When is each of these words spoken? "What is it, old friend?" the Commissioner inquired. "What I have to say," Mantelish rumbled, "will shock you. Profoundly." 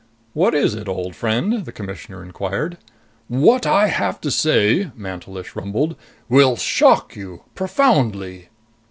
"What 0.33 0.55
is 0.55 0.73
it, 0.73 0.87
old 0.89 1.15
friend?" 1.15 1.63
the 1.63 1.71
Commissioner 1.71 2.23
inquired. 2.23 2.79
"What 3.27 3.67
I 3.67 3.85
have 3.85 4.19
to 4.21 4.31
say," 4.31 4.89
Mantelish 4.95 5.55
rumbled, 5.55 5.95
"will 6.27 6.55
shock 6.57 7.15
you. 7.15 7.43
Profoundly." 7.53 8.47